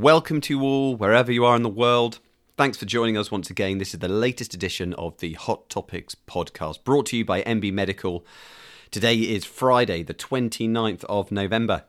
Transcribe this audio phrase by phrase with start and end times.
[0.00, 2.20] Welcome to you all, wherever you are in the world.
[2.56, 3.76] Thanks for joining us once again.
[3.76, 7.70] This is the latest edition of the Hot Topics podcast, brought to you by NB
[7.74, 8.24] Medical.
[8.90, 11.84] Today is Friday, the 29th of November.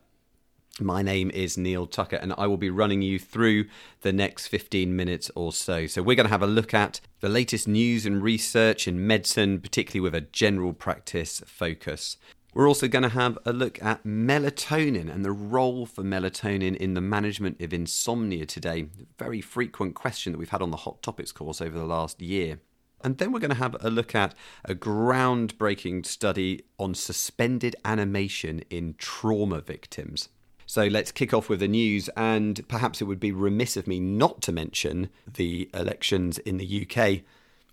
[0.78, 3.64] My name is Neil Tucker, and I will be running you through
[4.02, 5.86] the next 15 minutes or so.
[5.86, 9.58] So, we're going to have a look at the latest news and research in medicine,
[9.58, 12.18] particularly with a general practice focus.
[12.54, 16.92] We're also going to have a look at melatonin and the role for melatonin in
[16.92, 18.88] the management of insomnia today.
[19.18, 22.60] Very frequent question that we've had on the Hot Topics course over the last year.
[23.02, 24.34] And then we're going to have a look at
[24.66, 30.28] a groundbreaking study on suspended animation in trauma victims.
[30.66, 33.98] So let's kick off with the news, and perhaps it would be remiss of me
[33.98, 37.22] not to mention the elections in the UK.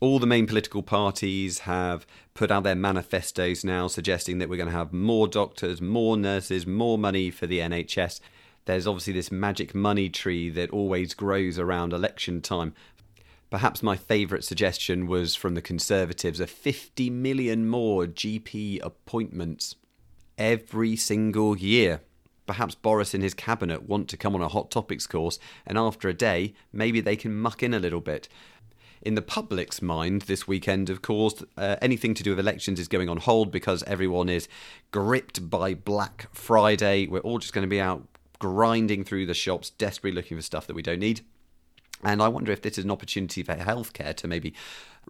[0.01, 4.69] All the main political parties have put out their manifestos now suggesting that we're going
[4.69, 8.21] to have more doctors, more nurses, more money for the NHS.
[8.63, 12.73] There's obviously this magic money tree that always grows around election time.
[13.49, 19.75] Perhaps my favourite suggestion was from the Conservatives of 50 million more GP appointments
[20.37, 21.99] every single year
[22.49, 25.37] perhaps Boris and his cabinet want to come on a hot topics course,
[25.67, 28.27] and after a day, maybe they can muck in a little bit.
[29.01, 32.87] In the public's mind, this weekend, of course, uh, anything to do with elections is
[32.87, 34.47] going on hold because everyone is
[34.91, 37.07] gripped by Black Friday.
[37.07, 38.05] We're all just going to be out
[38.39, 41.21] grinding through the shops, desperately looking for stuff that we don't need.
[42.03, 44.53] And I wonder if this is an opportunity for healthcare to maybe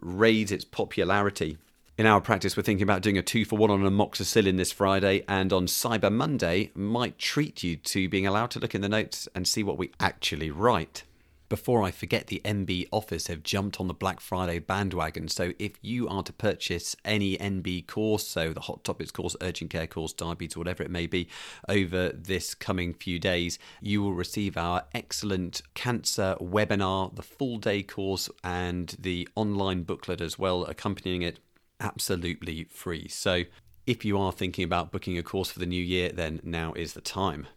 [0.00, 1.58] raise its popularity
[2.00, 5.22] in our practice, we're thinking about doing a two for one on amoxicillin this Friday,
[5.28, 9.28] and on Cyber Monday, might treat you to being allowed to look in the notes
[9.34, 11.02] and see what we actually write.
[11.50, 15.26] Before I forget, the NB office have jumped on the Black Friday bandwagon.
[15.26, 19.68] So if you are to purchase any NB course, so the Hot Topics course, Urgent
[19.68, 21.28] Care course, Diabetes, whatever it may be,
[21.68, 27.82] over this coming few days, you will receive our excellent cancer webinar, the full day
[27.82, 31.40] course, and the online booklet as well accompanying it
[31.80, 33.08] absolutely free.
[33.08, 33.42] So
[33.88, 36.92] if you are thinking about booking a course for the new year, then now is
[36.92, 37.48] the time.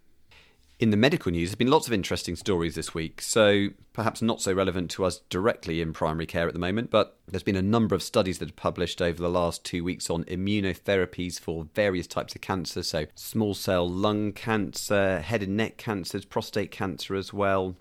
[0.79, 4.41] In the medical news, there's been lots of interesting stories this week, so perhaps not
[4.41, 7.61] so relevant to us directly in primary care at the moment, but there's been a
[7.61, 12.07] number of studies that have published over the last two weeks on immunotherapies for various
[12.07, 17.31] types of cancer, so small cell lung cancer, head and neck cancers, prostate cancer as
[17.31, 17.75] well,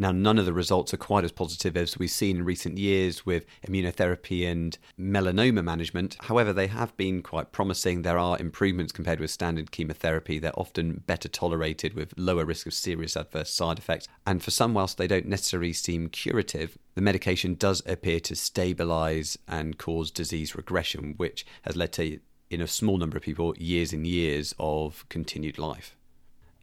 [0.00, 3.26] now, none of the results are quite as positive as we've seen in recent years
[3.26, 6.16] with immunotherapy and melanoma management.
[6.20, 8.02] However, they have been quite promising.
[8.02, 10.38] There are improvements compared with standard chemotherapy.
[10.38, 14.06] They're often better tolerated with lower risk of serious adverse side effects.
[14.24, 19.36] And for some, whilst they don't necessarily seem curative, the medication does appear to stabilize
[19.48, 22.20] and cause disease regression, which has led to,
[22.50, 25.96] in a small number of people, years and years of continued life.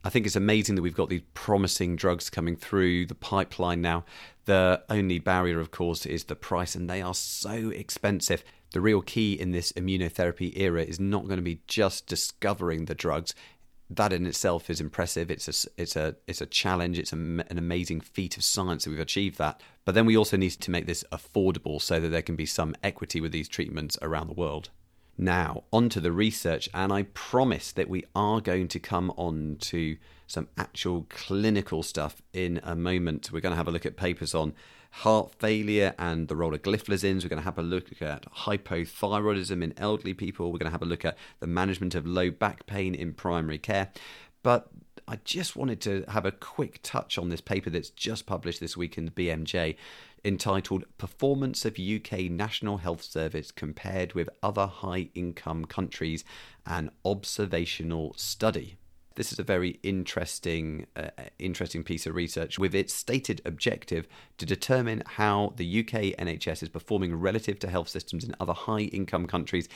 [0.05, 4.05] I think it's amazing that we've got these promising drugs coming through the pipeline now.
[4.45, 8.43] The only barrier, of course, is the price, and they are so expensive.
[8.71, 12.93] The real key in this immunotherapy era is not going to be just discovering the
[12.93, 13.33] drugs.
[13.89, 15.31] That in itself is impressive.
[15.31, 16.99] It's a it's a it's a challenge.
[16.99, 19.59] It's a, an amazing feat of science that we've achieved that.
[19.85, 22.75] But then we also need to make this affordable so that there can be some
[22.83, 24.69] equity with these treatments around the world.
[25.17, 29.95] Now, onto the research, and I promise that we are going to come on to
[30.27, 33.31] some actual clinical stuff in a moment.
[33.31, 34.53] We're going to have a look at papers on
[34.89, 37.23] heart failure and the role of gliflozins.
[37.23, 40.51] We're going to have a look at hypothyroidism in elderly people.
[40.51, 43.57] We're going to have a look at the management of low back pain in primary
[43.57, 43.91] care.
[44.43, 44.67] But
[45.07, 48.75] I just wanted to have a quick touch on this paper that's just published this
[48.75, 49.75] week in the BMJ
[50.25, 56.25] entitled Performance of UK National Health Service Compared with Other High Income Countries
[56.65, 58.77] An Observational Study.
[59.15, 61.09] This is a very interesting, uh,
[61.39, 66.69] interesting piece of research with its stated objective to determine how the UK NHS is
[66.69, 69.69] performing relative to health systems in other high income countries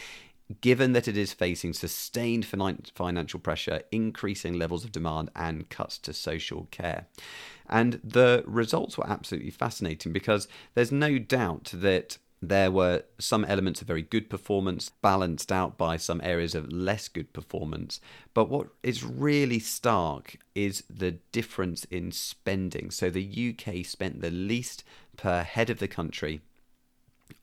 [0.62, 6.14] given that it is facing sustained financial pressure, increasing levels of demand, and cuts to
[6.14, 7.06] social care.
[7.70, 13.82] And the results were absolutely fascinating because there's no doubt that there were some elements
[13.82, 18.00] of very good performance balanced out by some areas of less good performance.
[18.34, 22.92] But what is really stark is the difference in spending.
[22.92, 24.86] So the UK spent the least
[25.18, 26.40] per head of the country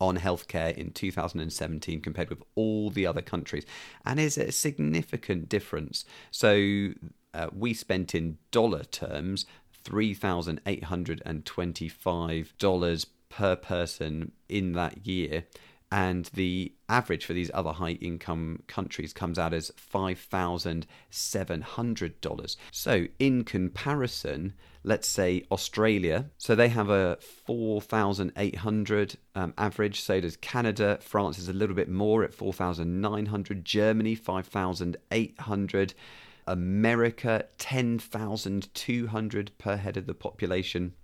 [0.00, 3.64] on healthcare in 2017 compared with all the other countries,
[4.04, 6.04] and is a significant difference.
[6.30, 6.90] So
[7.32, 9.46] uh, we spent in dollar terms
[9.84, 12.52] $3,825
[13.36, 15.44] per person in that year.
[15.92, 22.56] and the average for these other high income countries comes out as $5,700.
[22.72, 30.36] So, in comparison, let's say Australia, so they have a 4,800 um, average, so does
[30.36, 30.98] Canada.
[31.00, 35.94] France is a little bit more at 4,900, Germany 5,800.
[36.48, 40.94] America 10,200 per head of the population.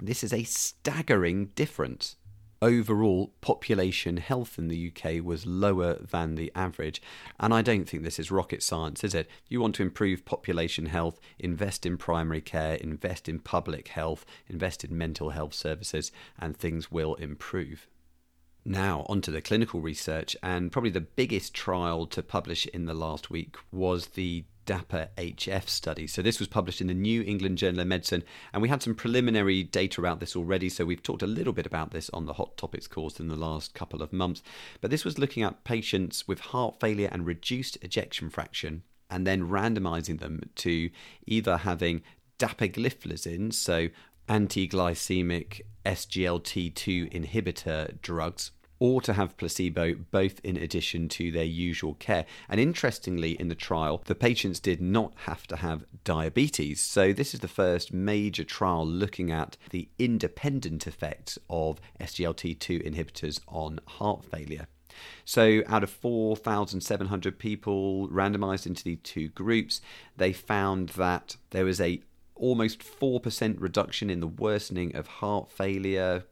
[0.00, 2.16] This is a staggering difference
[2.60, 7.00] overall population health in the UK was lower than the average.
[7.38, 9.28] And I don't think this is rocket science, is it?
[9.48, 14.84] You want to improve population health, invest in primary care, invest in public health, invest
[14.84, 17.86] in mental health services, and things will improve.
[18.64, 23.30] Now, onto the clinical research, and probably the biggest trial to publish in the last
[23.30, 26.06] week was the DAPA HF study.
[26.06, 28.22] So, this was published in the New England Journal of Medicine,
[28.52, 30.68] and we had some preliminary data about this already.
[30.68, 33.36] So, we've talked a little bit about this on the Hot Topics course in the
[33.36, 34.42] last couple of months.
[34.82, 39.48] But this was looking at patients with heart failure and reduced ejection fraction, and then
[39.48, 40.90] randomizing them to
[41.26, 42.02] either having
[42.38, 43.88] dapagliflozin, so
[44.28, 51.94] anti glycemic SGLT2 inhibitor drugs or to have placebo, both in addition to their usual
[51.94, 52.24] care.
[52.48, 56.80] And interestingly, in the trial, the patients did not have to have diabetes.
[56.80, 63.40] So, this is the first major trial looking at the independent effects of SGLT2 inhibitors
[63.48, 64.68] on heart failure.
[65.24, 69.80] So, out of 4,700 people randomized into the two groups,
[70.16, 72.02] they found that there was a
[72.34, 76.24] almost 4% reduction in the worsening of heart failure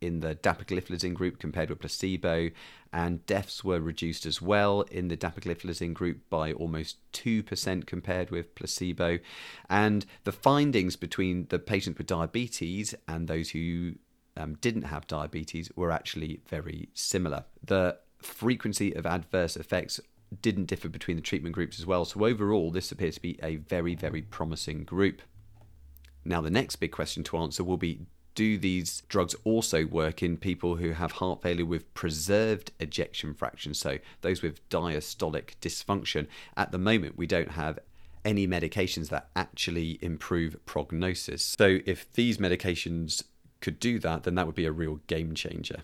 [0.00, 2.50] in the dapagliflozin group compared with placebo,
[2.92, 8.54] and deaths were reduced as well in the dapagliflozin group by almost 2% compared with
[8.54, 9.18] placebo.
[9.68, 13.94] And the findings between the patients with diabetes and those who
[14.36, 17.44] um, didn't have diabetes were actually very similar.
[17.62, 20.00] The frequency of adverse effects
[20.42, 22.04] didn't differ between the treatment groups as well.
[22.04, 25.22] So, overall, this appears to be a very, very promising group.
[26.24, 28.06] Now, the next big question to answer will be
[28.38, 33.74] do these drugs also work in people who have heart failure with preserved ejection fraction?
[33.74, 36.28] So, those with diastolic dysfunction.
[36.56, 37.80] At the moment, we don't have
[38.24, 41.42] any medications that actually improve prognosis.
[41.58, 43.24] So, if these medications
[43.60, 45.82] could do that, then that would be a real game changer.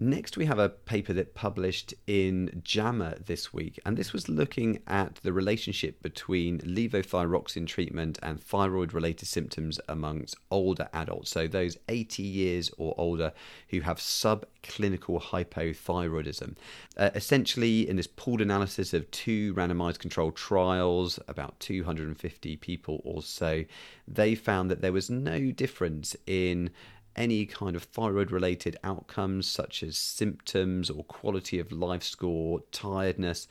[0.00, 4.80] Next, we have a paper that published in JAMA this week, and this was looking
[4.88, 11.30] at the relationship between levothyroxine treatment and thyroid related symptoms amongst older adults.
[11.30, 13.32] So, those 80 years or older
[13.68, 16.56] who have subclinical hypothyroidism.
[16.96, 23.22] Uh, essentially, in this pooled analysis of two randomized controlled trials, about 250 people or
[23.22, 23.64] so,
[24.08, 26.70] they found that there was no difference in
[27.16, 33.46] any kind of thyroid related outcomes such as symptoms or quality of life score, tiredness,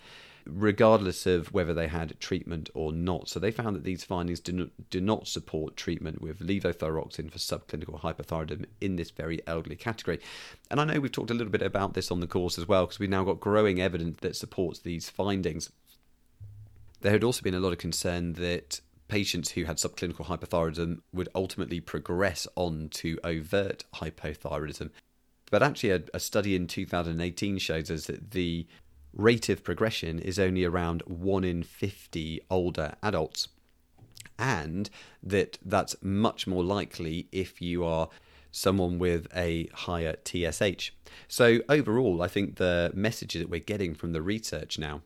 [0.45, 3.29] regardless of whether they had treatment or not.
[3.29, 7.37] So they found that these findings do not, do not support treatment with levothyroxine for
[7.37, 10.19] subclinical hypothyroidism in this very elderly category.
[10.69, 12.85] And I know we've talked a little bit about this on the course as well
[12.85, 15.71] because we've now got growing evidence that supports these findings.
[17.01, 21.29] There had also been a lot of concern that patients who had subclinical hypothyroidism would
[21.35, 24.89] ultimately progress on to overt hypothyroidism.
[25.51, 28.65] But actually, a, a, study in 2018 shows us that the
[29.13, 33.49] rate of progression is only around 1 in 50 older adults.
[34.39, 34.89] And
[35.21, 38.09] that that's much more likely if you are
[38.51, 40.91] someone with a higher TSH.
[41.27, 45.01] So, overall, I think the message that we're getting from the research now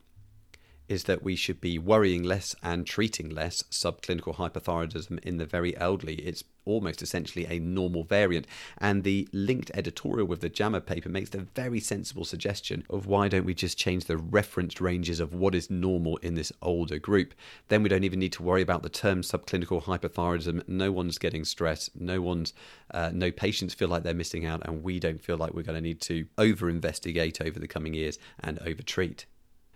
[0.88, 5.76] is that we should be worrying less and treating less subclinical hypothyroidism in the very
[5.78, 6.16] elderly.
[6.16, 8.46] It's almost essentially a normal variant.
[8.78, 13.28] And the linked editorial with the JAMA paper makes the very sensible suggestion of why
[13.28, 17.34] don't we just change the reference ranges of what is normal in this older group?
[17.70, 20.68] Then we don't even need to worry about the term subclinical hypothyroidism.
[20.68, 21.96] No one's getting stressed.
[22.00, 22.54] No one's,
[22.92, 25.76] uh, no patients feel like they're missing out, and we don't feel like we're going
[25.78, 29.26] to need to over investigate over the coming years and over treat.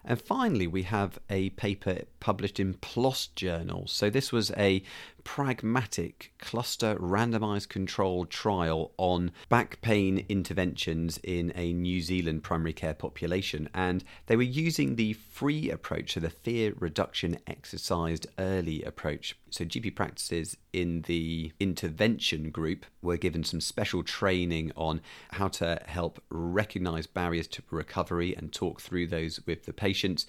[0.04, 3.88] And finally, we have a paper published in PLOS Journal.
[3.88, 4.84] So, this was a
[5.24, 12.94] pragmatic cluster randomized controlled trial on back pain interventions in a New Zealand primary care
[12.94, 13.70] population.
[13.74, 19.38] And they were using the free approach, so the fear reduction exercised early approach.
[19.50, 25.02] So, GP practices in the intervention group were given some special training on
[25.32, 30.26] how to help recognize barriers to recovery and talk through those with the patients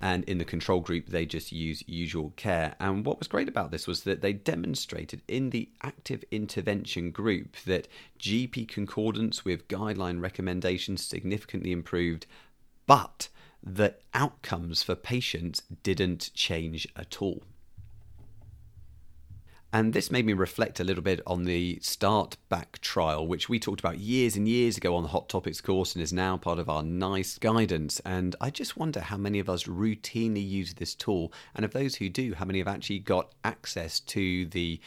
[0.00, 2.76] And in the control group, they just use usual care.
[2.78, 7.56] And what was great about this was that they demonstrated in the active intervention group
[7.66, 7.88] that
[8.20, 12.26] GP concordance with guideline recommendations significantly improved,
[12.86, 13.28] but
[13.62, 17.42] the outcomes for patients didn't change at all.
[19.70, 23.58] And this made me reflect a little bit on the Start Back trial, which we
[23.58, 26.58] talked about years and years ago on the Hot Topics course and is now part
[26.58, 28.00] of our NICE guidance.
[28.00, 31.34] And I just wonder how many of us routinely use this tool.
[31.54, 34.80] And of those who do, how many have actually got access to the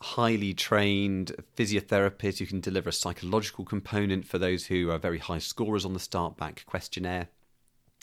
[0.00, 5.38] highly trained physiotherapist who can deliver a psychological component for those who are very high
[5.38, 7.28] scorers on the Start Back questionnaire.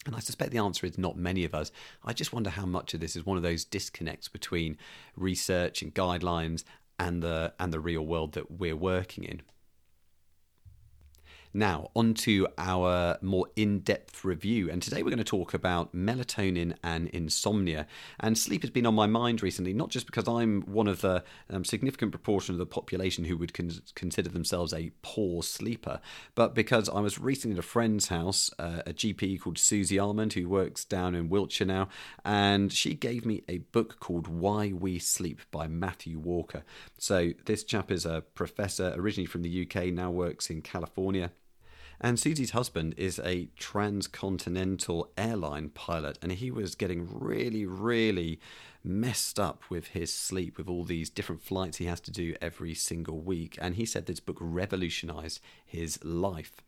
[0.07, 1.71] And I suspect the answer is not many of us.
[2.03, 4.77] I just wonder how much of this is one of those disconnects between
[5.17, 6.63] research and guidelines
[6.97, 9.41] and the and the real world that we're working in.
[11.53, 14.69] Now, on to our more in depth review.
[14.69, 17.87] And today we're going to talk about melatonin and insomnia.
[18.19, 21.23] And sleep has been on my mind recently, not just because I'm one of the
[21.49, 25.99] um, significant proportion of the population who would con- consider themselves a poor sleeper,
[26.35, 30.33] but because I was recently at a friend's house, uh, a GP called Susie Almond,
[30.33, 31.89] who works down in Wiltshire now,
[32.23, 36.63] and she gave me a book called Why We Sleep by Matthew Walker.
[36.97, 41.31] So this chap is a professor originally from the UK, now works in California.
[41.99, 48.39] And Susie's husband is a transcontinental airline pilot, and he was getting really, really
[48.83, 52.75] messed up with his sleep with all these different flights he has to do every
[52.75, 53.57] single week.
[53.59, 56.61] And he said this book revolutionized his life.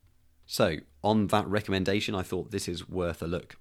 [0.47, 3.57] So, on that recommendation, I thought this is worth a look.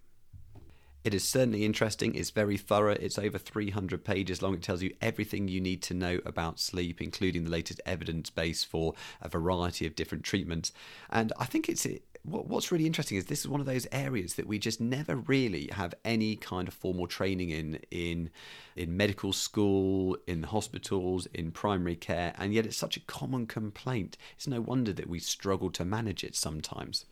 [1.05, 2.14] It is certainly interesting.
[2.14, 2.93] It's very thorough.
[2.93, 4.55] It's over 300 pages long.
[4.55, 8.64] It tells you everything you need to know about sleep, including the latest evidence base
[8.64, 10.73] for a variety of different treatments.
[11.09, 11.87] And I think it's
[12.25, 15.69] what's really interesting is this is one of those areas that we just never really
[15.73, 18.31] have any kind of formal training in in
[18.76, 24.17] in medical school in hospitals in primary care and yet it's such a common complaint
[24.35, 27.05] it's no wonder that we struggle to manage it sometimes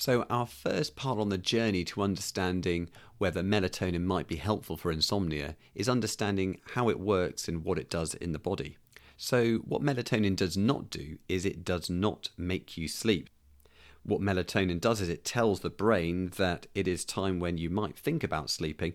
[0.00, 2.88] so, our first part on the journey to understanding
[3.18, 7.90] whether melatonin might be helpful for insomnia is understanding how it works and what it
[7.90, 8.76] does in the body.
[9.16, 13.28] So, what melatonin does not do is it does not make you sleep.
[14.04, 17.98] What melatonin does is it tells the brain that it is time when you might
[17.98, 18.94] think about sleeping,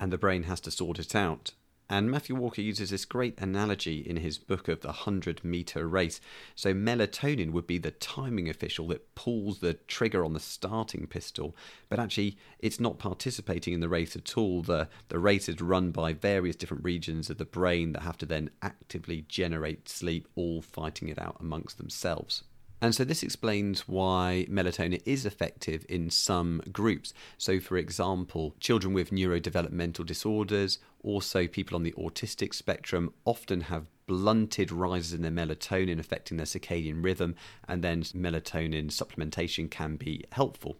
[0.00, 1.52] and the brain has to sort it out.
[1.90, 6.18] And Matthew Walker uses this great analogy in his book of the 100 meter race.
[6.54, 11.54] So, melatonin would be the timing official that pulls the trigger on the starting pistol,
[11.90, 14.62] but actually, it's not participating in the race at all.
[14.62, 18.26] The, the race is run by various different regions of the brain that have to
[18.26, 22.44] then actively generate sleep, all fighting it out amongst themselves.
[22.84, 27.14] And so this explains why melatonin is effective in some groups.
[27.38, 33.86] So, for example, children with neurodevelopmental disorders, also people on the autistic spectrum, often have
[34.06, 37.36] blunted rises in their melatonin affecting their circadian rhythm,
[37.66, 40.76] and then melatonin supplementation can be helpful.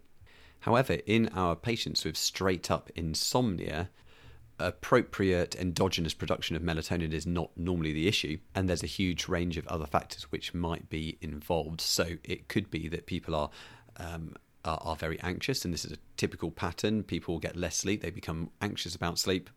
[0.59, 3.89] However, in our patients with straight up insomnia,
[4.59, 9.57] appropriate endogenous production of melatonin is not normally the issue, and there's a huge range
[9.57, 11.81] of other factors which might be involved.
[11.81, 13.49] So it could be that people are.
[13.97, 14.35] Um,
[14.65, 17.03] are, are very anxious, and this is a typical pattern.
[17.03, 19.49] People get less sleep; they become anxious about sleep,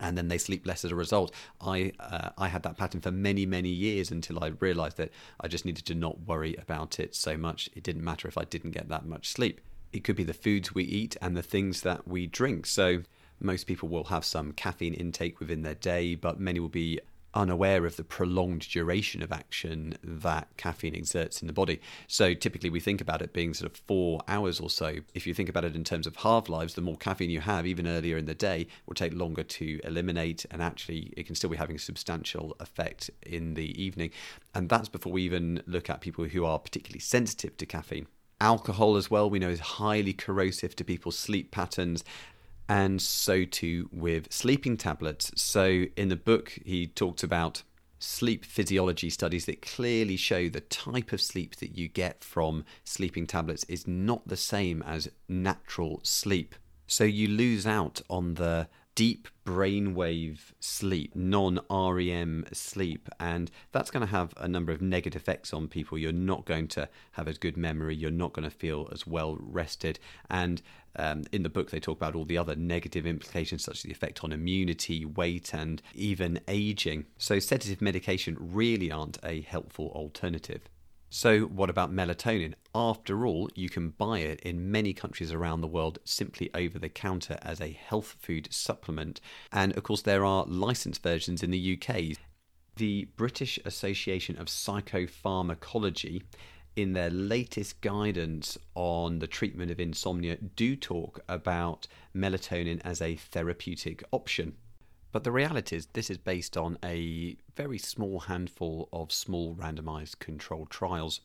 [0.00, 1.32] and then they sleep less as a result.
[1.60, 5.48] I uh, I had that pattern for many many years until I realised that I
[5.48, 7.70] just needed to not worry about it so much.
[7.74, 9.60] It didn't matter if I didn't get that much sleep.
[9.92, 12.66] It could be the foods we eat and the things that we drink.
[12.66, 13.02] So
[13.40, 17.00] most people will have some caffeine intake within their day, but many will be
[17.36, 21.80] unaware of the prolonged duration of action that caffeine exerts in the body.
[22.08, 24.96] So typically we think about it being sort of four hours or so.
[25.14, 27.66] If you think about it in terms of half lives, the more caffeine you have,
[27.66, 31.50] even earlier in the day, will take longer to eliminate, and actually it can still
[31.50, 34.10] be having a substantial effect in the evening.
[34.54, 38.06] And that's before we even look at people who are particularly sensitive to caffeine.
[38.40, 42.04] Alcohol, as well, we know is highly corrosive to people's sleep patterns
[42.68, 45.30] and so too with sleeping tablets.
[45.36, 47.62] So, in the book, he talks about
[47.98, 53.26] sleep physiology studies that clearly show the type of sleep that you get from sleeping
[53.26, 56.54] tablets is not the same as natural sleep.
[56.86, 64.04] So, you lose out on the deep brainwave sleep, non REM sleep, and that's going
[64.04, 65.96] to have a number of negative effects on people.
[65.96, 69.36] You're not going to have as good memory, you're not going to feel as well
[69.38, 70.60] rested, and
[70.98, 73.90] um, in the book, they talk about all the other negative implications, such as the
[73.90, 77.04] effect on immunity, weight, and even aging.
[77.18, 80.62] So, sedative medication really aren't a helpful alternative.
[81.08, 82.54] So, what about melatonin?
[82.74, 86.88] After all, you can buy it in many countries around the world simply over the
[86.88, 89.20] counter as a health food supplement.
[89.52, 92.18] And of course, there are licensed versions in the UK.
[92.74, 96.22] The British Association of Psychopharmacology,
[96.74, 103.16] in their latest guidance on the treatment of insomnia, do talk about melatonin as a
[103.16, 104.56] therapeutic option.
[105.12, 110.18] But the reality is, this is based on a very small handful of small randomized
[110.18, 111.20] controlled trials.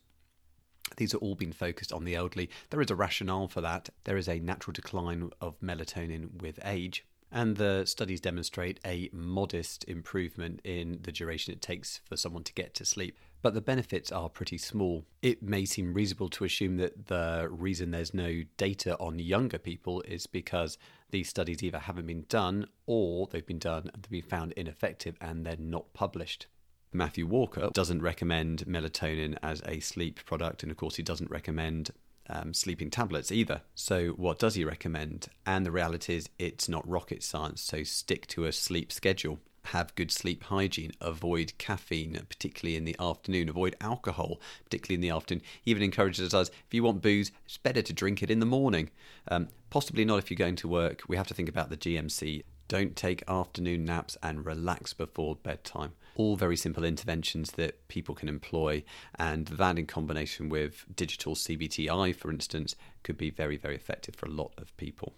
[0.97, 2.49] These are all being focused on the elderly.
[2.69, 3.89] There is a rationale for that.
[4.03, 9.83] There is a natural decline of melatonin with age, and the studies demonstrate a modest
[9.85, 14.11] improvement in the duration it takes for someone to get to sleep but the benefits
[14.11, 15.05] are pretty small.
[15.21, 20.01] It may seem reasonable to assume that the reason there's no data on younger people
[20.01, 20.77] is because
[21.09, 25.15] these studies either haven't been done or they've been done and they've been found ineffective
[25.19, 26.47] and they're not published.
[26.93, 31.91] Matthew Walker doesn't recommend melatonin as a sleep product, and of course, he doesn't recommend
[32.29, 33.61] um, sleeping tablets either.
[33.75, 35.27] So, what does he recommend?
[35.45, 39.95] And the reality is, it's not rocket science, so stick to a sleep schedule have
[39.95, 45.43] good sleep hygiene, avoid caffeine, particularly in the afternoon, avoid alcohol, particularly in the afternoon.
[45.61, 48.45] He Even encourages us if you want booze, it's better to drink it in the
[48.45, 48.89] morning.
[49.27, 51.03] Um, possibly not if you're going to work.
[51.07, 52.43] We have to think about the GMC.
[52.71, 55.91] Don't take afternoon naps and relax before bedtime.
[56.15, 58.85] All very simple interventions that people can employ,
[59.15, 64.27] and that in combination with digital CBTI, for instance, could be very, very effective for
[64.27, 65.11] a lot of people.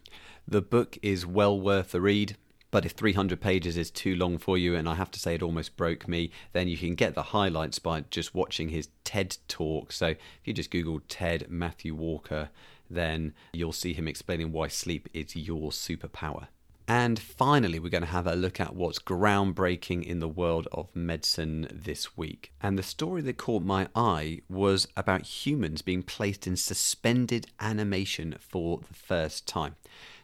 [0.48, 2.38] The book is well worth a read.
[2.72, 5.44] But if 300 pages is too long for you, and I have to say it
[5.44, 9.92] almost broke me, then you can get the highlights by just watching his TED talk.
[9.92, 12.50] So if you just Google TED Matthew Walker,
[12.90, 16.48] then you'll see him explaining why sleep is your superpower.
[16.88, 20.94] And finally, we're going to have a look at what's groundbreaking in the world of
[20.94, 22.52] medicine this week.
[22.60, 28.36] And the story that caught my eye was about humans being placed in suspended animation
[28.40, 29.76] for the first time.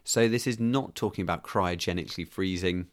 [0.03, 2.87] So this is not talking about cryogenically freezing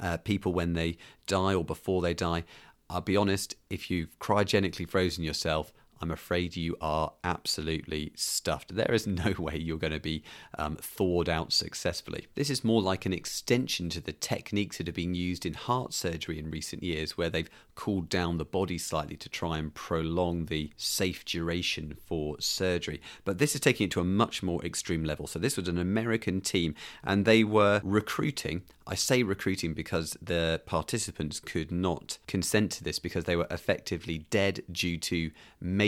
[0.00, 2.44] uh, people when they die or before they die.
[2.90, 8.74] I'll be honest, if you've cryogenically frozen yourself, I'm afraid you are absolutely stuffed.
[8.74, 10.24] There is no way you're going to be
[10.58, 12.26] um, thawed out successfully.
[12.34, 15.94] This is more like an extension to the techniques that have been used in heart
[15.94, 20.46] surgery in recent years, where they've cooled down the body slightly to try and prolong
[20.46, 23.00] the safe duration for surgery.
[23.24, 25.28] But this is taking it to a much more extreme level.
[25.28, 28.62] So, this was an American team, and they were recruiting.
[28.86, 34.26] I say recruiting because the participants could not consent to this because they were effectively
[34.30, 35.30] dead due to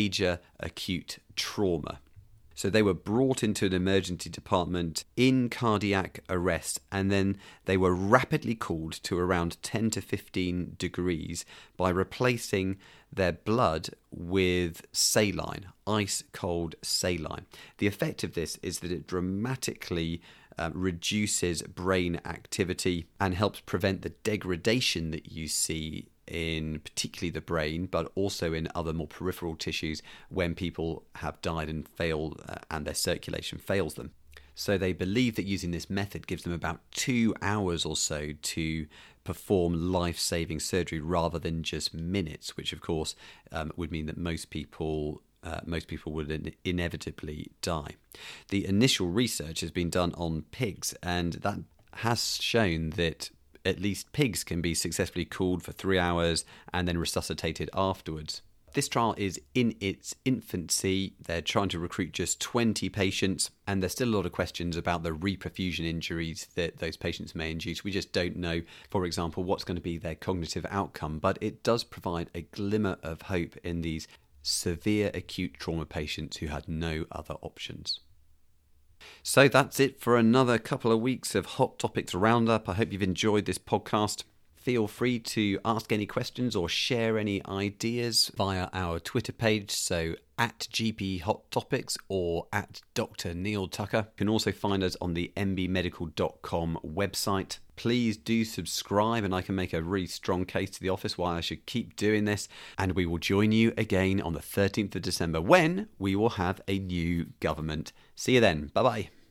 [0.05, 1.99] major acute trauma.
[2.55, 7.95] So they were brought into an emergency department in cardiac arrest, and then they were
[7.95, 11.45] rapidly cooled to around 10 to 15 degrees
[11.77, 12.77] by replacing
[13.12, 17.47] their blood with saline, ice cold saline.
[17.79, 20.23] The effect of this is that it dramatically
[20.57, 27.41] uh, reduces brain activity and helps prevent the degradation that you see in particularly the
[27.41, 32.57] brain, but also in other more peripheral tissues when people have died and failed uh,
[32.71, 34.13] and their circulation fails them.
[34.55, 38.87] So they believe that using this method gives them about two hours or so to
[39.25, 43.17] perform life saving surgery rather than just minutes, which of course
[43.51, 45.23] um, would mean that most people.
[45.43, 47.97] Uh, most people would in- inevitably die.
[48.49, 51.59] The initial research has been done on pigs, and that
[51.97, 53.29] has shown that
[53.64, 58.42] at least pigs can be successfully cooled for three hours and then resuscitated afterwards.
[58.74, 61.14] This trial is in its infancy.
[61.24, 65.05] They're trying to recruit just 20 patients, and there's still a lot of questions about
[65.05, 67.85] the reperfusion injuries that those patients may induce.
[67.85, 71.62] We just don't know, for example, what's going to be their cognitive outcome, but it
[71.62, 74.09] does provide a glimmer of hope in these
[74.42, 78.00] severe acute trauma patients who had no other options.
[79.23, 82.69] So that's it for another couple of weeks of Hot Topics Roundup.
[82.69, 84.25] I hope you've enjoyed this podcast.
[84.64, 90.14] Feel free to ask any questions or share any ideas via our Twitter page, so
[90.38, 93.35] at GP Hot Topics or at Dr.
[93.35, 94.07] Neil Tucker.
[94.07, 97.59] You can also find us on the nbmedical.com website.
[97.77, 101.37] Please do subscribe, and I can make a really strong case to the office why
[101.37, 102.48] I should keep doing this.
[102.79, 106.62] And we will join you again on the 13th of December when we will have
[106.66, 107.92] a new government.
[108.16, 108.70] See you then.
[108.72, 109.24] Bye bye.